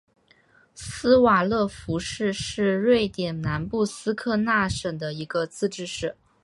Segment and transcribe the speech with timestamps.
[0.73, 6.17] 斯瓦勒夫市是瑞典南部斯科讷省的一个自治市。